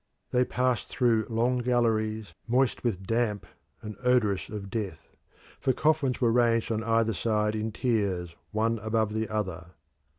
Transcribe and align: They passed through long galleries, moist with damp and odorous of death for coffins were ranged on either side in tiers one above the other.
They 0.31 0.45
passed 0.45 0.87
through 0.87 1.27
long 1.29 1.59
galleries, 1.59 2.33
moist 2.47 2.83
with 2.83 3.05
damp 3.05 3.45
and 3.83 3.95
odorous 4.03 4.49
of 4.49 4.71
death 4.71 5.15
for 5.59 5.73
coffins 5.73 6.19
were 6.19 6.31
ranged 6.31 6.71
on 6.71 6.83
either 6.83 7.13
side 7.13 7.53
in 7.55 7.71
tiers 7.71 8.35
one 8.49 8.79
above 8.79 9.13
the 9.13 9.29
other. 9.29 9.73